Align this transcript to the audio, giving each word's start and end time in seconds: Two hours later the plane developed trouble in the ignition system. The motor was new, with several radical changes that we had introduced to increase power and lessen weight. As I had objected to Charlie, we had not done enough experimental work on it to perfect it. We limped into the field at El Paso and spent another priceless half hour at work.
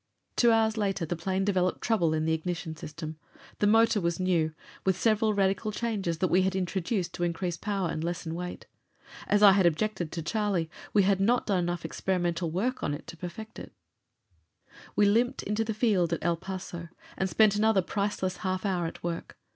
Two 0.35 0.51
hours 0.51 0.77
later 0.77 1.05
the 1.05 1.15
plane 1.15 1.45
developed 1.45 1.79
trouble 1.81 2.11
in 2.15 2.25
the 2.25 2.33
ignition 2.33 2.75
system. 2.75 3.17
The 3.59 3.67
motor 3.67 4.01
was 4.01 4.19
new, 4.19 4.55
with 4.83 4.99
several 4.99 5.35
radical 5.35 5.71
changes 5.71 6.17
that 6.17 6.29
we 6.29 6.41
had 6.41 6.55
introduced 6.55 7.13
to 7.13 7.23
increase 7.23 7.55
power 7.55 7.87
and 7.89 8.03
lessen 8.03 8.33
weight. 8.33 8.65
As 9.27 9.43
I 9.43 9.51
had 9.51 9.67
objected 9.67 10.11
to 10.13 10.23
Charlie, 10.23 10.71
we 10.91 11.03
had 11.03 11.19
not 11.21 11.45
done 11.45 11.59
enough 11.59 11.85
experimental 11.85 12.49
work 12.49 12.81
on 12.81 12.95
it 12.95 13.05
to 13.05 13.15
perfect 13.17 13.59
it. 13.59 13.73
We 14.95 15.05
limped 15.05 15.43
into 15.43 15.63
the 15.63 15.71
field 15.71 16.13
at 16.13 16.25
El 16.25 16.35
Paso 16.37 16.89
and 17.15 17.29
spent 17.29 17.55
another 17.55 17.83
priceless 17.83 18.37
half 18.37 18.65
hour 18.65 18.87
at 18.87 19.03
work. 19.03 19.37